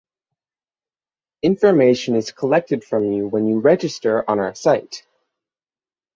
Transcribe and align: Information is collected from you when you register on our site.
Information 1.43 2.15
is 2.15 2.31
collected 2.31 2.83
from 2.83 3.11
you 3.11 3.27
when 3.27 3.45
you 3.45 3.59
register 3.59 4.27
on 4.27 4.39
our 4.39 4.55
site. 4.55 5.05